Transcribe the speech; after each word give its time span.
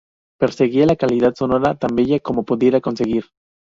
Perseguía 0.39 0.87
la 0.87 0.95
calidad 0.95 1.35
sonora 1.37 1.75
tan 1.75 1.95
bella 1.95 2.19
como 2.19 2.41
pudiera 2.43 2.81
conseguir. 2.81 3.25